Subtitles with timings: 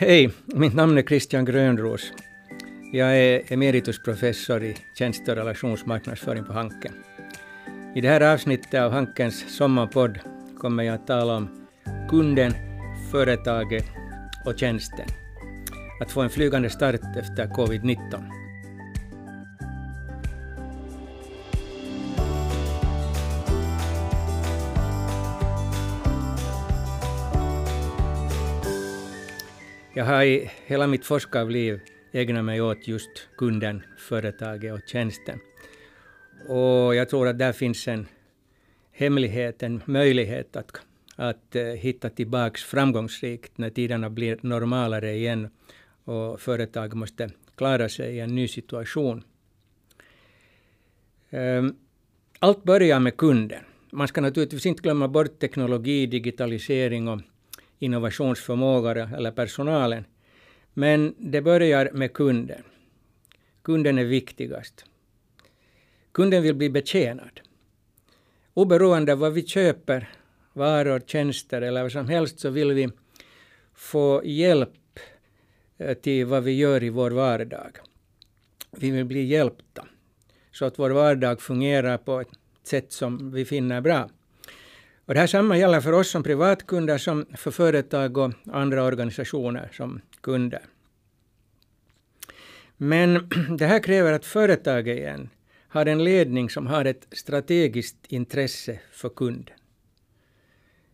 [0.00, 2.12] Hej, mitt namn är Christian Grönros.
[2.92, 6.92] Jag är emeritusprofessor i tjänst och relationsmarknadsföring på Hanken.
[7.94, 10.18] I det här avsnittet av Hankens sommarpodd
[10.58, 11.68] kommer jag att tala om
[12.10, 12.52] kunden,
[13.10, 13.84] företaget
[14.46, 15.06] och tjänsten.
[16.00, 18.39] Att få en flygande start efter covid-19.
[29.94, 31.80] Jag har i hela mitt forskarliv
[32.12, 35.38] ägnat mig åt just kunden, företaget och tjänsten.
[36.48, 38.06] Och jag tror att där finns en
[38.92, 40.80] hemlighet, en möjlighet att,
[41.16, 45.48] att eh, hitta tillbaks framgångsrikt när tiderna blir normalare igen
[46.04, 49.24] och företag måste klara sig i en ny situation.
[51.30, 51.74] Ehm,
[52.38, 53.64] allt börjar med kunden.
[53.92, 57.20] Man ska naturligtvis inte glömma bort teknologi, digitalisering och
[57.80, 60.04] innovationsförmåga eller personalen.
[60.74, 62.62] Men det börjar med kunden.
[63.62, 64.84] Kunden är viktigast.
[66.12, 67.40] Kunden vill bli betjänad.
[68.54, 70.08] Oberoende av vad vi köper,
[70.52, 72.88] varor, tjänster eller vad som helst, så vill vi
[73.74, 74.98] få hjälp
[75.78, 77.78] eh, till vad vi gör i vår vardag.
[78.70, 79.86] Vi vill bli hjälpta,
[80.52, 82.28] så att vår vardag fungerar på ett
[82.62, 84.08] sätt som vi finner bra.
[85.10, 89.68] Och det här samma gäller för oss som privatkunder som för företag och andra organisationer
[89.72, 90.62] som kunder.
[92.76, 95.28] Men det här kräver att företaget igen
[95.68, 99.54] har en ledning som har ett strategiskt intresse för kunden.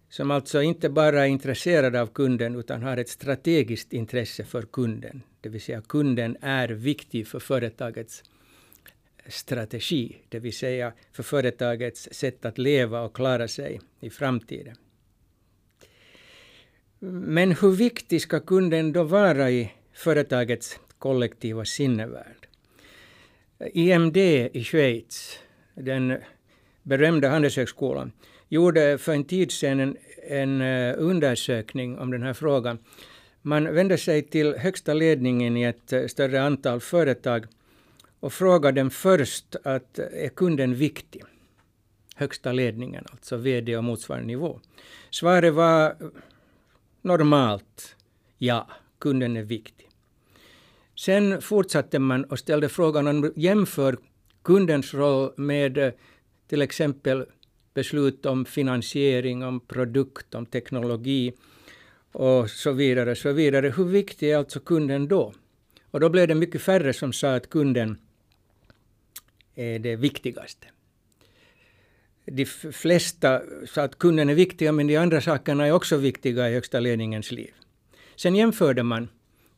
[0.09, 5.23] Som alltså inte bara är intresserad av kunden utan har ett strategiskt intresse för kunden.
[5.41, 8.23] Det vill säga kunden är viktig för företagets
[9.29, 14.77] strategi, det vill säga för företagets sätt att leva och klara sig i framtiden.
[16.99, 22.47] Men hur viktig ska kunden då vara i företagets kollektiva sinnevärld?
[23.73, 25.39] IMD i Schweiz,
[25.75, 26.19] den
[26.83, 28.13] berömda handelshögskolan,
[28.49, 29.97] gjorde för en tid sedan en,
[30.29, 32.79] en eh, undersökning om den här frågan.
[33.43, 37.47] Man vände sig till högsta ledningen i ett eh, större antal företag
[38.27, 41.23] och frågade dem först att är kunden viktig?
[42.15, 44.61] Högsta ledningen, alltså VD och motsvarande nivå.
[45.11, 45.97] Svaret var
[47.03, 47.97] normalt
[48.39, 49.89] ja, kunden är viktig.
[50.97, 53.97] Sen fortsatte man och ställde frågan om jämför
[54.43, 55.93] kundens roll med
[56.49, 57.27] till exempel
[57.75, 61.33] beslut om finansiering, om produkt, om teknologi
[62.13, 63.17] och så vidare.
[63.17, 63.73] Så vidare.
[63.77, 65.33] Hur viktig är alltså kunden då?
[65.91, 67.99] Och då blev det mycket färre som sa att kunden
[69.57, 70.67] är det viktigaste.
[72.25, 76.55] De flesta sa att kunden är viktiga, men de andra sakerna är också viktiga i
[76.55, 77.51] högsta ledningens liv.
[78.17, 79.09] Sen jämförde man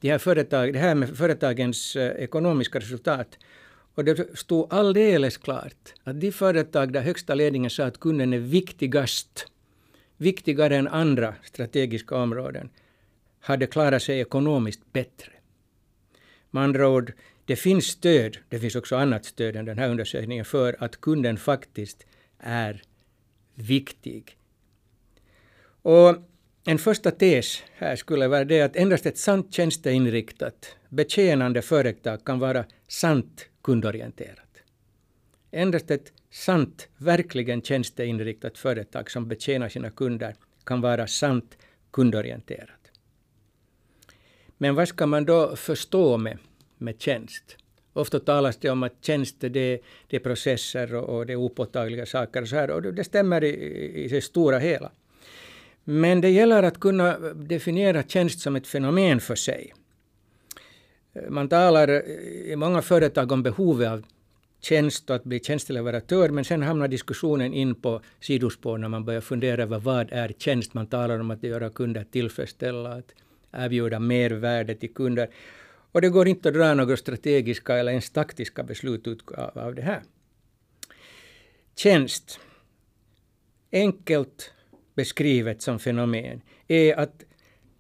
[0.01, 3.39] de här företag, det här med företagens eh, ekonomiska resultat.
[3.95, 8.39] Och det stod alldeles klart att de företag där högsta ledningen sa att kunden är
[8.39, 9.47] viktigast,
[10.17, 12.71] viktigare än andra strategiska områden,
[13.41, 15.33] hade klarat sig ekonomiskt bättre.
[16.51, 17.13] Med andra ord,
[17.49, 21.37] det finns stöd, det finns också annat stöd än den här undersökningen, för att kunden
[21.37, 22.07] faktiskt
[22.39, 22.83] är
[23.55, 24.37] viktig.
[25.83, 26.17] Och
[26.65, 32.39] en första tes här skulle vara det att endast ett sant tjänsteinriktat, betjänande företag kan
[32.39, 34.63] vara sant kundorienterat.
[35.51, 40.35] Endast ett sant, verkligen tjänsteinriktat företag som betjänar sina kunder
[40.65, 41.59] kan vara sant
[41.91, 42.91] kundorienterat.
[44.59, 46.39] Men vad ska man då förstå med
[46.81, 47.57] med tjänst.
[47.93, 49.49] Ofta talas det om att tjänst det,
[50.09, 53.45] det är processer och, och det är opåtagliga saker och så här, och det stämmer
[53.45, 53.55] i,
[54.05, 54.91] i det stora hela.
[55.85, 59.73] Men det gäller att kunna definiera tjänst som ett fenomen för sig.
[61.29, 62.09] Man talar
[62.47, 64.05] i många företag om behovet av
[64.61, 69.21] tjänst och att bli tjänsteleverantör, men sen hamnar diskussionen in på sidospår när man börjar
[69.21, 70.75] fundera över vad är tjänst.
[70.75, 73.15] Man talar om att göra kunder tillfredsställa, att
[73.53, 75.29] erbjuda mervärde till kunder.
[75.93, 79.83] Och det går inte att dra några strategiska eller ens taktiska beslut ut av det
[79.83, 80.03] här.
[81.77, 82.41] Tjänst,
[83.73, 84.53] enkelt
[84.95, 87.25] beskrivet som fenomen, är att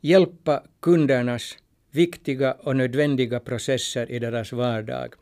[0.00, 1.58] hjälpa kundernas
[1.90, 5.14] viktiga och nödvändiga processer i deras vardag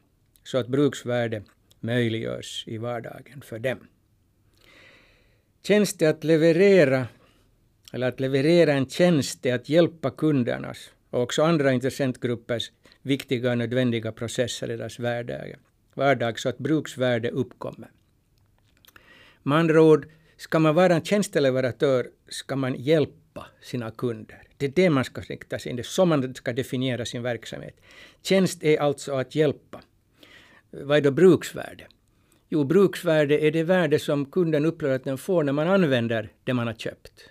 [0.43, 1.43] så att bruksvärde
[1.81, 3.79] möjliggörs i vardagen för dem.
[5.63, 7.09] Tjänst är att leverera,
[7.93, 12.73] eller att leverera en tjänst är att hjälpa kundernas och också andra intressentgruppers
[13.03, 15.55] viktiga och nödvändiga processer i deras vardag,
[15.95, 17.91] vardag så att bruksvärde uppkommer.
[19.43, 24.43] Med andra ord, ska man vara en tjänsteleverantör ska man hjälpa sina kunder.
[24.57, 27.23] Det är det man ska rikta sig in, det är så man ska definiera sin
[27.23, 27.81] verksamhet.
[28.23, 29.81] Tjänst är alltså att hjälpa.
[30.71, 31.87] Vad är då bruksvärde?
[32.49, 36.55] Jo, bruksvärde är det värde som kunden upplever att den får när man använder det
[36.55, 37.31] man har köpt.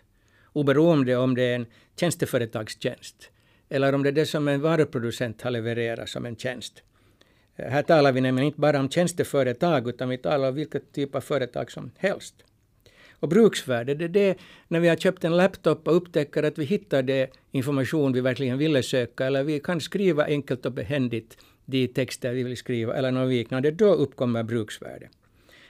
[0.53, 1.65] Oberoende om det är en
[1.95, 3.31] tjänsteföretagstjänst
[3.75, 6.83] eller om det är det som en varuproducent har levererat som en tjänst.
[7.55, 11.15] Eh, här talar vi nämligen inte bara om tjänsteföretag utan vi talar om vilket typ
[11.15, 12.35] av företag som helst.
[13.19, 14.37] Och bruksvärde, det är det
[14.67, 18.57] när vi har köpt en laptop och upptäcker att vi hittar det information vi verkligen
[18.57, 23.11] ville söka eller vi kan skriva enkelt och behändigt de texter vi vill skriva eller
[23.11, 25.09] något liknande, då uppkommer bruksvärde.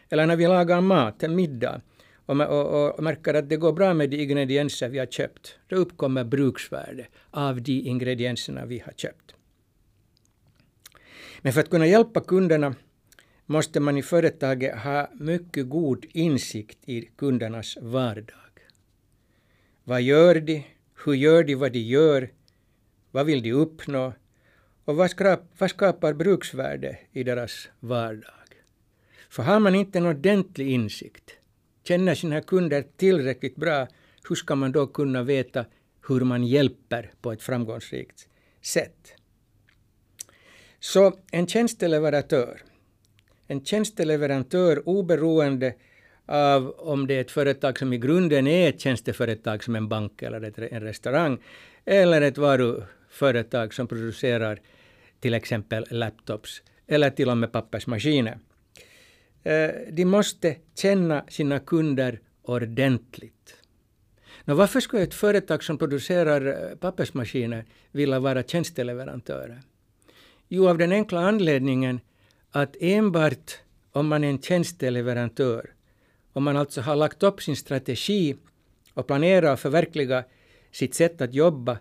[0.10, 1.82] Eller när vi lagar mat, en middag,
[2.26, 5.76] och, och, och märker att det går bra med de ingredienser vi har köpt, då
[5.76, 9.36] uppkommer bruksvärde av de ingredienserna vi har köpt.
[11.42, 12.76] Men för att kunna hjälpa kunderna
[13.46, 18.52] måste man i företaget ha mycket god insikt i kundernas vardag.
[19.84, 20.64] Vad gör de?
[21.06, 22.30] Hur gör de vad de gör?
[23.12, 24.14] Vad vill de uppnå?
[24.86, 28.46] Och vad, skrap, vad skapar bruksvärde i deras vardag?
[29.30, 31.38] För har man inte en ordentlig insikt,
[31.88, 33.88] känner sina kunder tillräckligt bra,
[34.30, 35.66] hur ska man då kunna veta
[36.08, 38.28] hur man hjälper på ett framgångsrikt
[38.62, 39.14] sätt?
[40.80, 42.62] Så en tjänsteleverantör,
[43.48, 45.74] en tjänsteleverantör oberoende
[46.26, 50.22] av om det är ett företag som i grunden är ett tjänsteföretag som en bank
[50.22, 51.38] eller en restaurang,
[51.86, 54.60] eller ett varuföretag som producerar
[55.20, 58.40] till exempel laptops eller till och med pappersmaskiner.
[59.46, 63.56] Eh, de måste känna sina kunder ordentligt.
[64.46, 69.62] Nå, varför skulle ett företag som producerar eh, pappersmaskiner vilja vara tjänsteleverantörer?
[70.48, 72.00] Jo, av den enkla anledningen
[72.52, 73.60] att enbart
[73.92, 75.74] om man är en tjänsteleverantör,
[76.34, 78.36] om man alltså har lagt upp sin strategi
[78.94, 80.24] och planerar och förverkliga
[80.72, 81.78] sitt sätt att jobba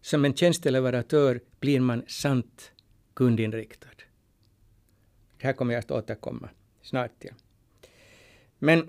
[0.00, 2.72] som en tjänsteleverantör blir man sant
[3.14, 3.88] kundinriktad.
[5.40, 6.48] Det här kommer jag att återkomma
[6.86, 7.32] snart till.
[8.58, 8.88] Men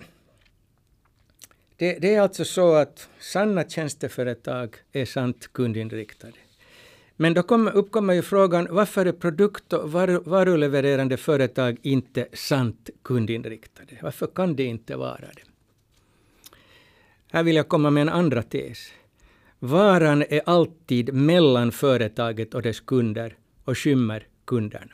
[1.78, 6.34] det, det, är alltså så att sanna tjänsteföretag är sant kundinriktade.
[7.16, 12.90] Men då kom, uppkommer ju frågan varför är produkt och varu, varulevererande företag inte sant
[13.02, 13.98] kundinriktade?
[14.02, 15.44] Varför kan det inte vara det?
[17.32, 18.88] Här vill jag komma med en andra tes.
[19.60, 24.94] Varan är alltid mellan företaget och dess kunder och skymmer kunderna.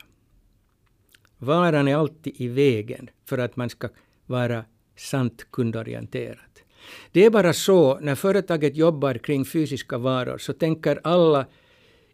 [1.44, 3.88] Varan är alltid i vägen för att man ska
[4.26, 4.64] vara
[4.96, 6.54] sant kundorienterad.
[7.12, 11.46] Det är bara så när företaget jobbar kring fysiska varor så tänker alla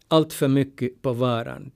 [0.09, 1.71] allt för mycket på varan.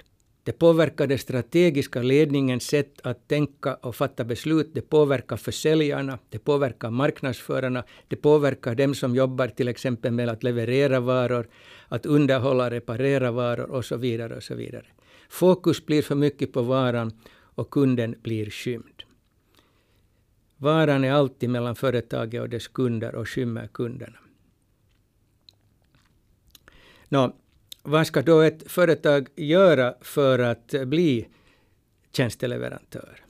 [0.44, 4.70] Det påverkar den strategiska ledningens sätt att tänka och fatta beslut.
[4.74, 10.42] Det påverkar försäljarna, det påverkar marknadsförarna, det påverkar dem som jobbar till exempel med att
[10.42, 11.48] leverera varor,
[11.88, 14.36] att underhålla, reparera varor och så vidare.
[14.36, 14.86] och så vidare.
[15.28, 17.12] Fokus blir för mycket på varan
[17.54, 19.02] och kunden blir skymd.
[20.56, 24.18] Varan är alltid mellan företaget och dess kunder och skymmer kunderna.
[27.08, 27.36] Nå,
[27.82, 31.28] vad ska då ett företag göra för att bli
[32.12, 33.24] tjänsteleverantör?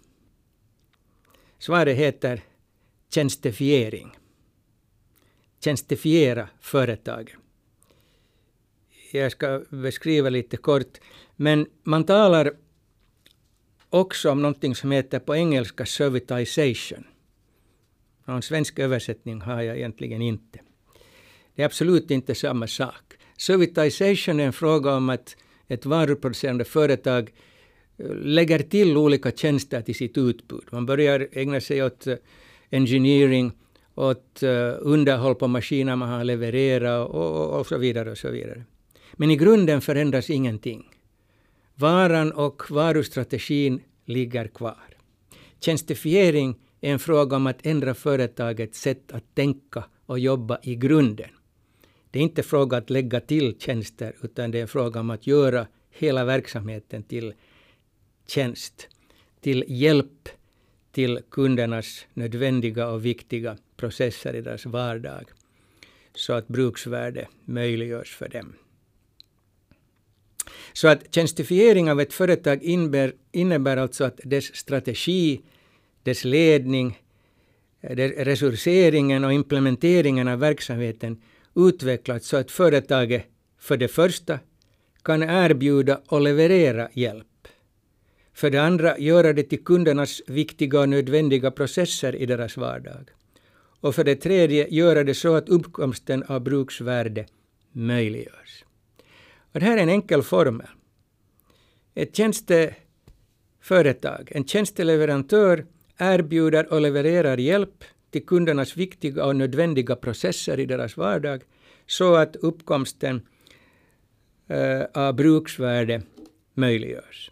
[1.58, 2.42] Svaret heter
[3.10, 4.16] tjänstefiering.
[5.60, 7.36] Tjänstefiera företaget.
[9.12, 10.98] Jag ska beskriva lite kort.
[11.36, 12.56] Men man talar
[13.94, 17.04] också om någonting som heter på engelska servitization.
[18.24, 20.58] Någon svensk översättning har jag egentligen inte.
[21.54, 23.14] Det är absolut inte samma sak.
[23.38, 25.36] Servitization är en fråga om att
[25.68, 27.32] ett varuproducerande företag
[27.98, 30.64] eh, lägger till olika tjänster till sitt utbud.
[30.72, 32.16] Man börjar ägna sig åt eh,
[32.70, 33.52] engineering,
[33.94, 38.10] åt eh, underhåll på maskiner man har levererat och, och så vidare.
[38.10, 38.64] och så vidare.
[39.12, 40.93] Men i grunden förändras ingenting.
[41.76, 44.96] Varan och varustrategin ligger kvar.
[45.60, 51.30] Tjänstifiering är en fråga om att ändra företagets sätt att tänka och jobba i grunden.
[52.10, 55.66] Det är inte fråga att lägga till tjänster, utan det är fråga om att göra
[55.90, 57.34] hela verksamheten till
[58.26, 58.88] tjänst,
[59.40, 60.28] till hjälp
[60.92, 65.24] till kundernas nödvändiga och viktiga processer i deras vardag,
[66.14, 68.52] så att bruksvärde möjliggörs för dem.
[70.76, 75.40] Så att tjänstifiering av ett företag innebär, innebär alltså att dess strategi,
[76.02, 76.98] dess ledning,
[77.80, 81.22] eh, resurseringen och implementeringen av verksamheten
[81.56, 83.24] utvecklats så att företaget
[83.58, 84.38] för det första
[85.02, 87.26] kan erbjuda och leverera hjälp.
[88.34, 93.10] För det andra göra det till kundernas viktiga och nödvändiga processer i deras vardag.
[93.80, 97.26] Och för det tredje göra det så att uppkomsten av bruksvärde
[97.72, 98.64] möjliggörs.
[99.54, 100.66] Och det här är en enkel formel.
[101.94, 105.66] Ett tjänsteföretag, en tjänsteleverantör
[105.98, 111.42] erbjuder och levererar hjälp till kundernas viktiga och nödvändiga processer i deras vardag
[111.86, 113.26] så att uppkomsten
[114.46, 116.02] eh, av bruksvärde
[116.54, 117.30] möjliggörs.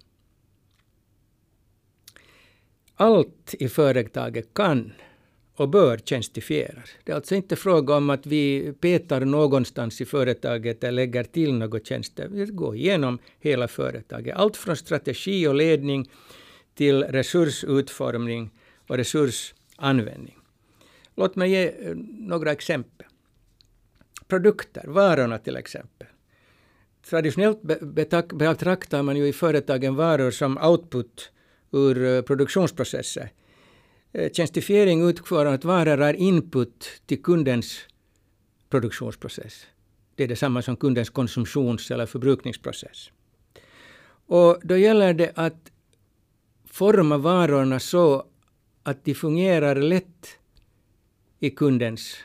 [2.94, 4.92] Allt i företaget kan
[5.56, 6.90] och bör tjänstifieras.
[7.04, 11.54] Det är alltså inte fråga om att vi petar någonstans i företaget eller lägger till
[11.54, 12.28] något tjänster.
[12.28, 14.36] Vi går igenom hela företaget.
[14.36, 16.10] Allt från strategi och ledning
[16.74, 18.50] till resursutformning
[18.86, 20.38] och resursanvändning.
[21.16, 23.06] Låt mig ge eh, några exempel.
[24.28, 26.08] Produkter, varorna till exempel.
[27.10, 27.62] Traditionellt
[28.34, 31.30] betraktar man ju i företagen varor som output
[31.72, 32.22] ur produktionsprocessen.
[32.22, 33.41] produktionsprocesser.
[34.12, 37.80] Eh, tjänstifiering utgår att varor är input till kundens
[38.70, 39.66] produktionsprocess.
[40.14, 43.10] Det är detsamma som kundens konsumtions eller förbrukningsprocess.
[44.26, 45.72] Och då gäller det att
[46.66, 48.26] forma varorna så
[48.82, 50.38] att de fungerar lätt
[51.38, 52.16] i kundens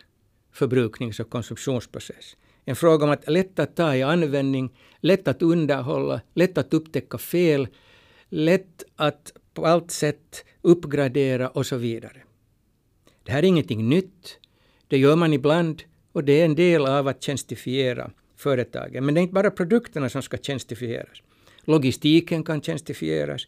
[0.52, 2.36] förbruknings och konsumtionsprocess.
[2.66, 7.18] En fråga om att lätt att ta i användning, lätt att underhålla, lätt att upptäcka
[7.18, 7.68] fel,
[8.30, 12.22] lätt att på allt sätt uppgradera och så vidare.
[13.24, 14.40] Det här är ingenting nytt.
[14.88, 19.06] Det gör man ibland och det är en del av att tjänstifiera företagen.
[19.06, 21.22] Men det är inte bara produkterna som ska tjänstifieras.
[21.62, 23.48] Logistiken kan tjänstifieras,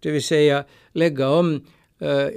[0.00, 1.66] det vill säga lägga om
[1.98, 2.28] eh,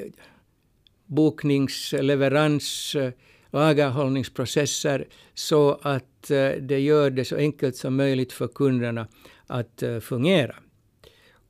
[1.06, 3.12] boknings-, leverans-, eh,
[3.52, 9.08] lagerhållningsprocesser så att eh, det gör det så enkelt som möjligt för kunderna
[9.48, 10.56] att eh, fungera.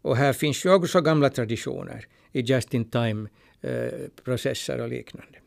[0.02, 5.40] Och här finns ju också gamla traditioner i just-in-time-processer eh, och liknande.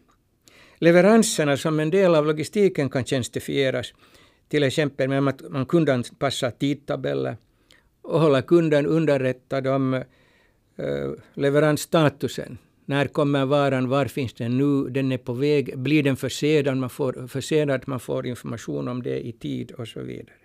[0.79, 3.93] Leveranserna som en del av logistiken kan tjänstifieras,
[4.49, 7.37] till exempel med att man kundanpassar tidtabeller
[8.03, 10.03] och håller kunden underrättad om eh,
[11.35, 12.59] leveransstatusen.
[12.85, 13.89] När kommer varan?
[13.89, 14.91] Var finns den nu?
[14.91, 15.79] Den är på väg.
[15.79, 16.77] Blir den försenad?
[16.77, 20.37] Man får, försenad, man får information om det i tid och så vidare.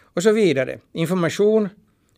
[0.00, 0.78] Och så vidare.
[0.92, 1.68] Information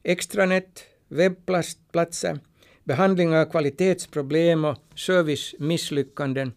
[0.03, 2.39] extranet, webbplatser,
[2.85, 6.53] behandling av kvalitetsproblem och servicemisslyckanden,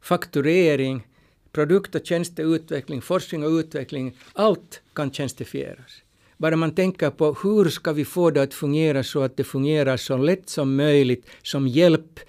[0.00, 1.06] fakturering,
[1.52, 4.16] produkt och tjänsteutveckling, forskning och utveckling.
[4.32, 6.02] Allt kan tjänstifieras.
[6.36, 9.96] Bara man tänker på hur ska vi få det att fungera så att det fungerar
[9.96, 12.20] så lätt som möjligt som hjälp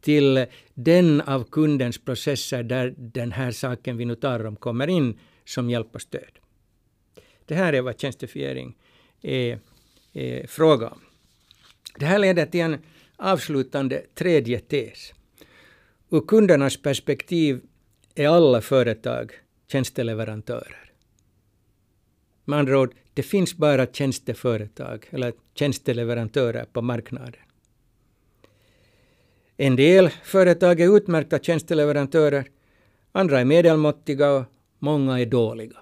[0.00, 5.18] till den av kundens processer där den här saken vi nu tar om kommer in
[5.44, 6.38] som hjälp och stöd.
[7.46, 8.76] Det här är vad tjänstifiering
[9.22, 9.58] är
[10.14, 11.00] eh, fråga om.
[11.98, 12.78] Det här leder till en
[13.16, 15.12] avslutande tredje tes.
[16.10, 17.60] Ur kundernas perspektiv
[18.14, 19.32] är alla företag
[19.72, 20.92] tjänsteleverantörer.
[22.44, 27.40] Med andra ord, det finns bara tjänsteföretag eller tjänsteleverantörer på marknaden.
[29.56, 32.44] En del företag är utmärkta tjänsteleverantörer,
[33.12, 34.44] andra är medelmåttiga och
[34.78, 35.76] många är dåliga.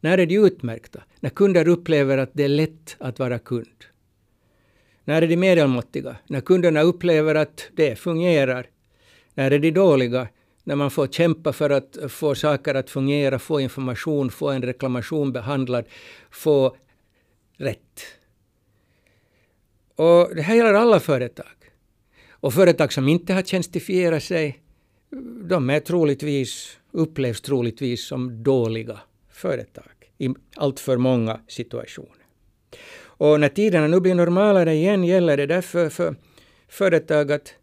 [0.00, 1.02] När är de utmärkta?
[1.20, 3.84] När kunder upplever att det är lätt att vara kund.
[5.04, 6.16] När är de medelmåttiga?
[6.26, 8.66] När kunderna upplever att det fungerar.
[9.34, 10.28] När är de dåliga?
[10.64, 15.32] När man får kämpa för att få saker att fungera, få information, få en reklamation
[15.32, 15.84] behandlad,
[16.30, 16.76] få
[17.56, 18.00] rätt.
[19.96, 21.46] Och det här gäller alla företag.
[22.30, 24.60] Och företag som inte har tjänstifierat sig,
[25.48, 29.00] de är troligtvis, upplevs troligtvis som dåliga
[29.40, 32.26] företag i alltför många situationer.
[33.20, 36.16] Och när tiderna nu blir normalare igen gäller det därför för
[36.68, 37.54] företag att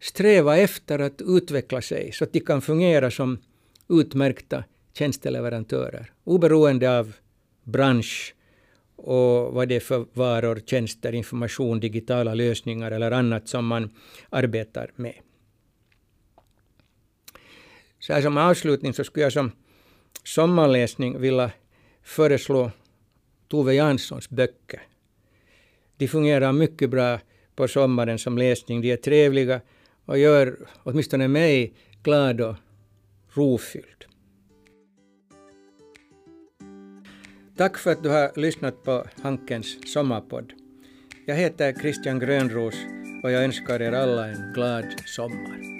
[0.00, 3.38] sträva efter att utveckla sig så att de kan fungera som
[3.88, 7.12] utmärkta tjänsteleverantörer oberoende av
[7.64, 8.34] bransch
[8.96, 13.90] och vad det är för varor, tjänster, information, digitala lösningar eller annat som man
[14.30, 15.14] arbetar med.
[17.98, 19.52] Så här som avslutning så skulle jag som
[20.24, 21.50] sommarläsning vilja
[22.02, 22.70] föreslå
[23.48, 24.82] Tove Janssons böcker.
[25.96, 27.18] De fungerar mycket bra
[27.54, 28.80] på sommaren som läsning.
[28.80, 29.60] De är trevliga
[30.04, 32.56] och gör åtminstone mig glad och
[33.28, 34.04] rofylld.
[37.56, 40.52] Tack för att du har lyssnat på Hankens sommarpodd.
[41.26, 42.74] Jag heter Christian Grönros
[43.22, 45.79] och jag önskar er alla en glad sommar.